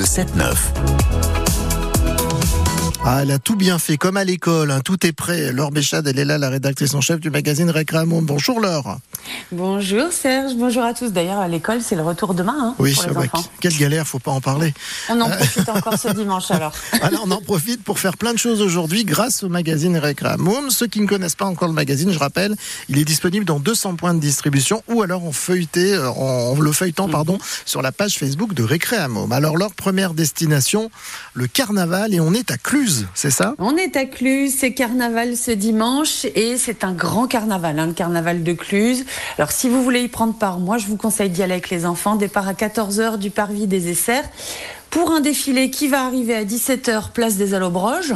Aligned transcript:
le 0.00 0.06
7-9. 0.06 1.39
Ah, 3.02 3.20
elle 3.22 3.30
a 3.30 3.38
tout 3.38 3.56
bien 3.56 3.78
fait, 3.78 3.96
comme 3.96 4.18
à 4.18 4.24
l'école, 4.24 4.70
hein, 4.70 4.80
tout 4.84 5.06
est 5.06 5.12
prêt. 5.12 5.52
Laure 5.52 5.70
Béchade, 5.70 6.06
elle 6.06 6.18
est 6.18 6.24
là, 6.26 6.36
la 6.36 6.50
rédactrice 6.50 6.92
en 6.94 7.00
chef 7.00 7.18
du 7.18 7.30
magazine 7.30 7.70
Récréation. 7.70 8.20
Bonjour 8.20 8.60
Laure. 8.60 8.98
Bonjour 9.52 10.12
Serge, 10.12 10.52
bonjour 10.56 10.82
à 10.84 10.92
tous. 10.92 11.10
D'ailleurs, 11.10 11.38
à 11.38 11.48
l'école, 11.48 11.80
c'est 11.82 11.96
le 11.96 12.02
retour 12.02 12.34
demain 12.34 12.54
hein, 12.60 12.74
Oui, 12.78 12.94
pour 12.94 13.06
les 13.08 13.16
enfants. 13.28 13.42
quelle 13.60 13.76
galère, 13.76 14.06
faut 14.06 14.18
pas 14.18 14.30
en 14.30 14.40
parler. 14.42 14.74
On 15.08 15.18
en 15.22 15.30
profite 15.30 15.68
encore 15.70 15.98
ce 15.98 16.08
dimanche 16.14 16.50
alors. 16.50 16.72
Alors, 17.02 17.22
on 17.24 17.30
en 17.30 17.40
profite 17.40 17.82
pour 17.82 17.98
faire 17.98 18.18
plein 18.18 18.34
de 18.34 18.38
choses 18.38 18.60
aujourd'hui 18.60 19.04
grâce 19.04 19.42
au 19.42 19.48
magazine 19.48 19.96
Récréation. 19.96 20.68
Ceux 20.68 20.86
qui 20.86 21.00
ne 21.00 21.06
connaissent 21.06 21.34
pas 21.36 21.46
encore 21.46 21.68
le 21.68 21.74
magazine, 21.74 22.12
je 22.12 22.18
rappelle, 22.18 22.54
il 22.90 22.98
est 22.98 23.04
disponible 23.04 23.46
dans 23.46 23.60
200 23.60 23.96
points 23.96 24.12
de 24.14 24.20
distribution 24.20 24.82
ou 24.88 25.02
alors 25.02 25.24
en 25.24 25.32
feuilleté, 25.32 25.94
euh, 25.94 26.10
en 26.10 26.54
le 26.60 26.70
feuilletant, 26.72 27.06
Mhm. 27.06 27.12
pardon, 27.12 27.38
sur 27.64 27.80
la 27.80 27.92
page 27.92 28.18
Facebook 28.18 28.52
de 28.52 28.62
Récréation. 28.62 29.30
Alors, 29.32 29.56
leur 29.56 29.72
première 29.72 30.12
destination, 30.12 30.90
le 31.32 31.46
carnaval, 31.46 32.12
et 32.14 32.20
on 32.20 32.34
est 32.34 32.50
à 32.50 32.58
Cluse, 32.58 32.89
On 33.58 33.76
est 33.76 33.96
à 33.96 34.04
Cluse, 34.04 34.54
c'est 34.58 34.72
carnaval 34.72 35.36
ce 35.36 35.50
dimanche 35.50 36.26
et 36.34 36.56
c'est 36.56 36.84
un 36.84 36.92
grand 36.92 37.26
carnaval, 37.26 37.78
hein, 37.78 37.86
le 37.86 37.92
carnaval 37.92 38.42
de 38.42 38.52
Cluse. 38.52 39.04
Alors 39.38 39.52
si 39.52 39.68
vous 39.68 39.82
voulez 39.82 40.02
y 40.02 40.08
prendre 40.08 40.34
part, 40.34 40.58
moi 40.58 40.78
je 40.78 40.86
vous 40.86 40.96
conseille 40.96 41.30
d'y 41.30 41.42
aller 41.42 41.52
avec 41.52 41.70
les 41.70 41.86
enfants. 41.86 42.16
Départ 42.16 42.48
à 42.48 42.52
14h 42.52 43.18
du 43.18 43.30
parvis 43.30 43.66
des 43.66 43.88
Essers 43.88 44.24
pour 44.90 45.10
un 45.12 45.20
défilé 45.20 45.70
qui 45.70 45.88
va 45.88 46.04
arriver 46.04 46.34
à 46.34 46.44
17h 46.44 47.12
place 47.12 47.36
des 47.36 47.54
Allobroges. 47.54 48.14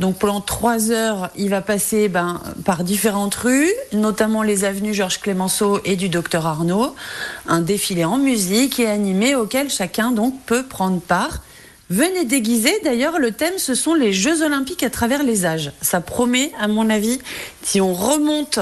Donc 0.00 0.18
pendant 0.18 0.40
trois 0.40 0.90
heures, 0.90 1.30
il 1.36 1.50
va 1.50 1.60
passer 1.60 2.08
ben, 2.08 2.40
par 2.64 2.82
différentes 2.82 3.34
rues, 3.34 3.70
notamment 3.92 4.42
les 4.42 4.64
avenues 4.64 4.94
Georges 4.94 5.20
Clémenceau 5.20 5.80
et 5.84 5.96
du 5.96 6.08
Docteur 6.08 6.46
Arnaud. 6.46 6.94
Un 7.46 7.60
défilé 7.60 8.04
en 8.04 8.18
musique 8.18 8.80
et 8.80 8.88
animé 8.88 9.34
auquel 9.34 9.70
chacun 9.70 10.10
donc 10.10 10.34
peut 10.46 10.64
prendre 10.64 11.00
part. 11.00 11.42
Venez 11.92 12.24
déguiser. 12.24 12.72
D'ailleurs, 12.84 13.18
le 13.18 13.32
thème, 13.32 13.54
ce 13.58 13.74
sont 13.74 13.94
les 13.94 14.12
Jeux 14.14 14.42
Olympiques 14.42 14.82
à 14.82 14.88
travers 14.90 15.22
les 15.22 15.44
âges. 15.44 15.72
Ça 15.82 16.00
promet, 16.00 16.50
à 16.58 16.66
mon 16.68 16.88
avis, 16.88 17.18
si 17.62 17.80
on 17.82 17.92
remonte 17.92 18.58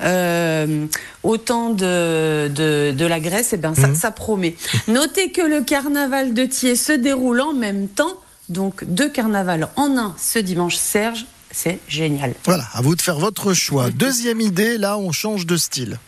euh, 0.00 0.86
au 1.22 1.36
temps 1.36 1.70
de, 1.70 2.48
de, 2.48 2.92
de 2.96 3.04
la 3.06 3.20
Grèce, 3.20 3.50
eh 3.52 3.56
ben, 3.58 3.74
ça, 3.74 3.88
Mhm. 3.88 3.94
ça 3.94 4.10
promet. 4.10 4.56
Notez 4.88 5.30
que 5.30 5.42
le 5.42 5.60
carnaval 5.62 6.34
de 6.34 6.44
Thiers 6.46 6.76
se 6.76 6.92
déroule 6.92 7.40
en 7.42 7.52
même 7.52 7.86
temps. 7.88 8.18
Donc, 8.48 8.84
deux 8.84 9.08
carnavals 9.10 9.68
en 9.76 9.96
un 9.96 10.14
ce 10.18 10.38
dimanche, 10.38 10.76
Serge. 10.76 11.26
C'est 11.50 11.78
génial. 11.86 12.34
Voilà, 12.46 12.64
à 12.72 12.82
vous 12.82 12.96
de 12.96 13.02
faire 13.02 13.18
votre 13.18 13.54
choix. 13.54 13.90
Deuxième 13.94 14.40
idée, 14.40 14.76
là, 14.78 14.98
on 14.98 15.12
change 15.12 15.46
de 15.46 15.56
style. 15.56 15.98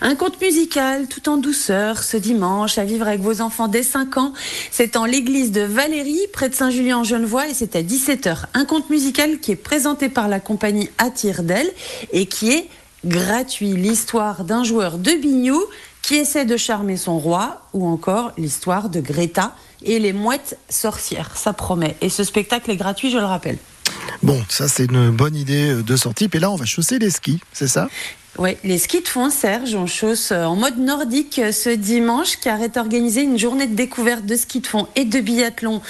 Un 0.00 0.14
conte 0.14 0.40
musical 0.40 1.06
tout 1.08 1.28
en 1.28 1.36
douceur 1.36 2.02
ce 2.02 2.16
dimanche 2.16 2.78
à 2.78 2.84
vivre 2.84 3.06
avec 3.06 3.20
vos 3.20 3.40
enfants 3.40 3.68
dès 3.68 3.82
5 3.82 4.16
ans. 4.16 4.32
C'est 4.70 4.96
en 4.96 5.04
l'église 5.04 5.52
de 5.52 5.62
Valérie, 5.62 6.20
près 6.32 6.48
de 6.48 6.54
Saint-Julien 6.54 6.98
en 6.98 7.04
Genevois 7.04 7.48
et 7.48 7.54
c'est 7.54 7.76
à 7.76 7.82
17h. 7.82 8.44
Un 8.54 8.64
conte 8.64 8.90
musical 8.90 9.38
qui 9.38 9.52
est 9.52 9.56
présenté 9.56 10.08
par 10.08 10.28
la 10.28 10.40
compagnie 10.40 10.90
Attirdel 10.98 11.70
et 12.12 12.26
qui 12.26 12.50
est 12.52 12.68
gratuit. 13.04 13.72
L'histoire 13.72 14.44
d'un 14.44 14.64
joueur 14.64 14.98
de 14.98 15.12
bignou 15.12 15.60
qui 16.02 16.16
essaie 16.16 16.44
de 16.44 16.56
charmer 16.56 16.96
son 16.96 17.18
roi 17.18 17.62
ou 17.72 17.86
encore 17.86 18.32
l'histoire 18.38 18.88
de 18.88 19.00
Greta 19.00 19.54
et 19.82 19.98
les 19.98 20.12
mouettes 20.12 20.58
sorcières. 20.68 21.36
Ça 21.36 21.52
promet. 21.52 21.96
Et 22.00 22.08
ce 22.08 22.24
spectacle 22.24 22.70
est 22.70 22.76
gratuit, 22.76 23.10
je 23.10 23.18
le 23.18 23.24
rappelle. 23.24 23.58
Bon, 24.22 24.42
ça 24.48 24.68
c'est 24.68 24.86
une 24.86 25.10
bonne 25.10 25.36
idée 25.36 25.82
de 25.82 25.96
sortie. 25.96 26.28
Et 26.32 26.38
là, 26.38 26.50
on 26.50 26.56
va 26.56 26.64
chausser 26.64 26.98
les 26.98 27.10
skis, 27.10 27.40
c'est 27.52 27.68
ça? 27.68 27.88
Oui, 28.36 28.56
les 28.62 28.78
skis 28.78 29.00
de 29.00 29.08
fond, 29.08 29.30
Serge, 29.30 29.74
on 29.74 29.86
chausse 29.86 30.30
euh, 30.30 30.44
en 30.44 30.54
mode 30.54 30.78
nordique 30.78 31.40
euh, 31.40 31.50
ce 31.50 31.70
dimanche, 31.70 32.36
car 32.36 32.62
est 32.62 32.76
organisée 32.76 33.22
une 33.22 33.36
journée 33.36 33.66
de 33.66 33.74
découverte 33.74 34.26
de 34.26 34.36
ski 34.36 34.60
de 34.60 34.66
fond 34.66 34.86
et 34.94 35.04
de 35.04 35.18
biathlon 35.18 35.80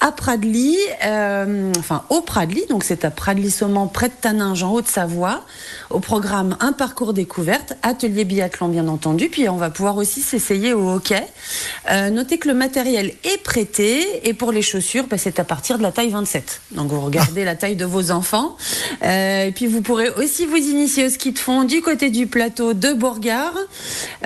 à 0.00 0.10
Pradly, 0.12 0.78
euh, 1.04 1.70
enfin 1.78 2.04
au 2.08 2.22
Pradly, 2.22 2.64
donc 2.70 2.84
c'est 2.84 3.04
à 3.04 3.10
Pradly-Saumont, 3.10 3.88
près 3.88 4.08
de 4.08 4.14
Taninges, 4.18 4.62
en 4.62 4.72
Haute-Savoie. 4.72 5.44
Au 5.90 5.98
programme, 5.98 6.56
un 6.60 6.72
parcours 6.72 7.12
découverte, 7.12 7.74
atelier 7.82 8.24
biathlon 8.24 8.68
bien 8.68 8.88
entendu, 8.88 9.28
puis 9.28 9.48
on 9.50 9.56
va 9.56 9.68
pouvoir 9.68 9.98
aussi 9.98 10.22
s'essayer 10.22 10.72
au 10.72 10.88
hockey. 10.88 11.26
Notez 11.90 12.38
que 12.38 12.48
le 12.48 12.54
matériel 12.54 13.12
est 13.24 13.42
prêté, 13.42 14.26
et 14.26 14.34
pour 14.34 14.52
les 14.52 14.62
chaussures, 14.62 15.06
bah, 15.08 15.18
c'est 15.18 15.40
à 15.40 15.44
partir 15.44 15.78
de 15.78 15.82
la 15.82 15.92
taille 15.92 16.10
27. 16.10 16.60
Donc 16.70 16.90
vous 16.90 17.00
regardez 17.00 17.44
la 17.44 17.54
taille 17.54 17.76
de 17.76 17.84
vos 17.84 18.10
enfants, 18.10 18.56
et 19.02 19.52
puis 19.54 19.66
vous 19.66 19.82
pourrez 19.82 20.10
aussi 20.10 20.46
vous 20.46 20.56
initier 20.56 21.06
au 21.06 21.10
ski 21.10 21.32
de 21.32 21.38
fond 21.38 21.64
du 21.64 21.82
côté 21.82 21.97
du 22.04 22.26
plateau 22.26 22.72
de 22.74 22.92
Bourgard. 22.92 23.52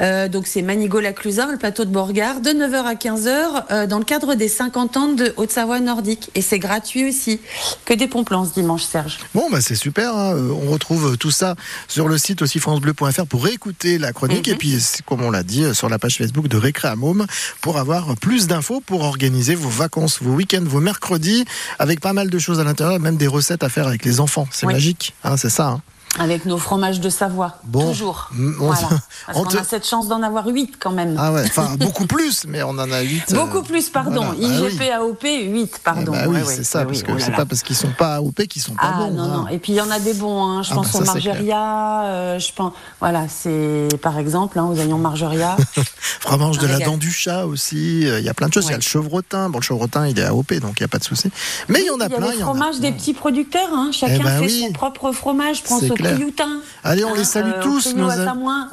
Euh, 0.00 0.28
donc 0.28 0.46
c'est 0.46 0.62
Manigot-la-Clusard, 0.62 1.50
le 1.50 1.56
plateau 1.58 1.84
de 1.84 1.90
Bourgard, 1.90 2.40
de 2.40 2.50
9h 2.50 2.84
à 2.84 2.94
15h, 2.94 3.64
euh, 3.70 3.86
dans 3.86 3.98
le 3.98 4.04
cadre 4.04 4.34
des 4.34 4.48
50 4.48 4.96
ans 4.96 5.08
de 5.08 5.32
Haute-Savoie 5.36 5.80
nordique. 5.80 6.30
Et 6.34 6.42
c'est 6.42 6.58
gratuit 6.58 7.08
aussi. 7.08 7.40
Que 7.84 7.94
des 7.94 8.06
pompons 8.06 8.44
ce 8.44 8.52
dimanche, 8.52 8.82
Serge. 8.84 9.18
Bon, 9.34 9.48
bah 9.50 9.60
c'est 9.60 9.74
super. 9.74 10.14
hein. 10.16 10.34
Euh, 10.36 10.50
On 10.66 10.70
retrouve 10.70 11.16
tout 11.16 11.30
ça 11.30 11.56
sur 11.88 12.08
le 12.08 12.18
site 12.18 12.42
aussi 12.42 12.58
francebleu.fr 12.58 13.26
pour 13.26 13.44
réécouter 13.44 13.98
la 13.98 14.12
chronique. 14.12 14.48
Mhm. 14.48 14.54
Et 14.54 14.56
puis, 14.56 14.80
c'est 14.80 15.04
comme 15.04 15.22
on 15.22 15.30
l'a 15.30 15.42
dit, 15.42 15.74
sur 15.74 15.88
la 15.88 15.98
page 15.98 16.16
Facebook 16.18 16.48
de 16.48 16.56
Récréamôme 16.56 17.26
pour 17.60 17.78
avoir 17.78 18.14
plus 18.16 18.46
d'infos 18.46 18.80
pour 18.84 19.02
organiser 19.02 19.54
vos 19.54 19.68
vacances, 19.68 20.20
vos 20.22 20.32
week-ends, 20.32 20.64
vos 20.64 20.80
mercredis, 20.80 21.44
avec 21.78 22.00
pas 22.00 22.12
mal 22.12 22.30
de 22.30 22.38
choses 22.38 22.60
à 22.60 22.64
l'intérieur, 22.64 22.98
même 23.00 23.16
des 23.16 23.26
recettes 23.26 23.62
à 23.64 23.68
faire 23.68 23.86
avec 23.86 24.04
les 24.04 24.20
enfants. 24.20 24.46
C'est 24.50 24.66
Oui. 24.66 24.72
magique, 24.74 25.14
hein, 25.24 25.36
c'est 25.36 25.50
ça. 25.50 25.66
hein. 25.68 25.82
Avec 26.18 26.44
nos 26.44 26.58
fromages 26.58 27.00
de 27.00 27.08
Savoie. 27.08 27.56
Bon. 27.64 27.88
Toujours. 27.88 28.28
On- 28.38 28.66
Voilà. 28.66 28.88
Parce 29.26 29.38
on 29.38 29.44
te- 29.46 29.56
a 29.56 29.64
cette 29.64 29.86
chance 29.88 30.08
d'en 30.08 30.22
avoir 30.22 30.46
8 30.46 30.74
quand 30.78 30.90
même. 30.90 31.16
Ah 31.18 31.32
ouais, 31.32 31.42
enfin 31.46 31.74
beaucoup 31.78 32.06
plus, 32.06 32.44
mais 32.46 32.62
on 32.62 32.70
en 32.70 32.90
a 32.92 33.00
8. 33.00 33.32
Beaucoup 33.34 33.62
plus, 33.62 33.88
pardon. 33.88 34.26
IGP, 34.38 34.90
AOP, 34.90 35.22
8, 35.24 35.78
pardon. 35.82 36.12
bah 36.12 36.24
oui, 36.28 36.36
Ouais, 36.36 36.42
ouais, 36.42 36.54
c'est 36.54 36.64
ça, 36.64 36.80
ouais, 36.80 36.84
parce 36.86 36.98
oui, 36.98 37.04
que 37.04 37.12
oh 37.12 37.18
c'est 37.18 37.30
pas 37.34 37.46
parce 37.46 37.62
qu'ils 37.62 37.76
sont 37.76 37.92
pas 37.96 38.16
AOP 38.16 38.46
qu'ils 38.46 38.60
sont 38.60 38.74
pas 38.74 38.92
Ah 38.94 38.98
bons. 38.98 39.10
non, 39.12 39.22
hein. 39.22 39.28
non. 39.44 39.48
Et 39.48 39.58
puis 39.58 39.72
il 39.72 39.76
y 39.76 39.80
en 39.80 39.90
a 39.90 39.98
des 40.00 40.12
bons, 40.12 40.44
hein. 40.44 40.62
je 40.62 40.72
Ah, 40.72 40.74
pense 40.74 40.92
bah, 40.92 40.98
au 41.00 41.04
Margeria, 41.04 42.02
euh, 42.04 42.38
je 42.38 42.52
pense, 42.52 42.72
voilà, 43.00 43.24
c'est 43.28 43.88
par 44.02 44.18
exemple, 44.18 44.58
hein, 44.58 44.64
aux 44.70 44.78
oignons 44.78 44.98
Margeria. 44.98 45.56
Fromage 46.20 46.58
de 46.58 46.66
la 46.66 46.78
dent 46.80 46.98
du 46.98 47.10
chat 47.10 47.46
aussi. 47.46 48.06
euh, 48.06 48.18
Il 48.20 48.24
y 48.26 48.28
a 48.28 48.34
plein 48.34 48.48
de 48.48 48.52
choses. 48.52 48.66
Il 48.66 48.70
y 48.70 48.74
a 48.74 48.76
le 48.76 48.82
chevretin. 48.82 49.48
Bon, 49.48 49.58
le 49.58 49.64
chevretin, 49.64 50.06
il 50.06 50.18
est 50.18 50.24
AOP, 50.24 50.52
donc 50.60 50.78
il 50.78 50.82
n'y 50.82 50.86
a 50.86 50.88
pas 50.88 50.98
de 50.98 51.04
souci. 51.04 51.30
Mais 51.68 51.80
il 51.80 51.86
y 51.86 51.90
en 51.90 52.00
a 52.00 52.08
plein. 52.10 52.32
il 52.32 52.38
y 52.38 52.42
a 52.42 52.44
fromages 52.44 52.80
des 52.80 52.92
petits 52.92 53.14
producteurs, 53.14 53.70
hein. 53.72 53.90
chacun 53.92 54.16
Eh 54.20 54.22
ben 54.24 54.42
fait 54.42 54.48
son 54.66 54.72
propre 54.72 55.12
fromage. 55.12 55.62
Au 55.70 55.94
clair. 56.02 56.48
Allez, 56.84 57.04
on 57.04 57.14
les 57.14 57.24
salue 57.24 57.50
euh, 57.54 57.62
tous, 57.62 57.94
nos 57.94 58.08
les- 58.10 58.16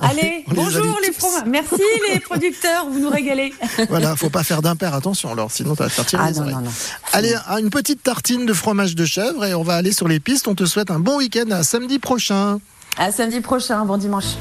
Allez, 0.02 0.44
on 0.48 0.52
les 0.52 0.56
bonjour 0.56 1.00
les 1.06 1.12
fromages. 1.14 1.44
Merci 1.48 1.82
les 2.12 2.20
producteurs, 2.30 2.86
vous 2.90 3.00
nous 3.00 3.10
régalez. 3.10 3.54
Voilà, 3.90 4.16
faut 4.16 4.30
pas 4.30 4.44
faire 4.44 4.62
d'impair, 4.62 4.94
attention, 4.94 5.32
alors 5.32 5.52
sinon 5.52 5.76
ça 5.76 5.84
va 5.86 5.90
te 5.90 5.96
faire 5.96 6.06
tirer 6.06 6.24
Ah 6.26 6.30
les 6.32 6.36
non, 6.36 6.42
oreilles. 6.42 6.56
non, 6.56 6.62
non. 6.62 6.72
Allez, 7.14 7.36
une 7.60 7.70
petite 7.70 8.04
tartine 8.04 8.46
de 8.46 8.54
fromage 8.54 8.96
de 8.96 9.06
chèvre 9.06 9.46
et 9.46 9.54
on 9.54 9.64
va 9.64 9.76
aller 9.76 9.92
sur 9.92 10.08
les 10.08 10.20
pistes. 10.20 10.48
On 10.48 10.56
te 10.56 10.66
souhaite 10.66 10.92
un 10.92 11.00
bon 11.00 11.18
week-end 11.18 11.50
à 11.52 11.64
samedi 11.64 12.00
prochain. 12.00 12.60
À 12.98 13.12
samedi 13.12 13.40
prochain, 13.42 13.86
bon 13.86 13.98
dimanche. 13.98 14.36